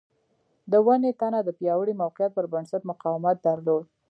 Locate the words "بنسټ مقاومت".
2.53-3.37